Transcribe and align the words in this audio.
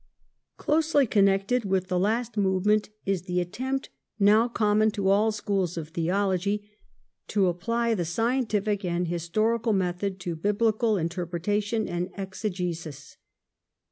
Closely 0.57 1.05
connected 1.05 1.63
with 1.63 1.87
the 1.87 1.99
last 1.99 2.35
movement 2.35 2.89
is 3.05 3.21
the 3.27 3.39
attempt, 3.39 3.89
now 4.19 4.47
common 4.47 4.89
to 4.89 5.09
all 5.09 5.31
schools 5.31 5.77
of 5.77 5.89
Theology, 5.89 6.67
to 7.27 7.45
apply 7.45 7.93
the 7.93 8.03
scientific 8.03 8.83
and 8.83 9.07
historical 9.07 9.73
method 9.73 10.19
to 10.21 10.35
Biblical 10.35 10.95
interpre 10.95 11.39
tation 11.41 11.87
and 11.87 12.09
exegesis. 12.17 13.17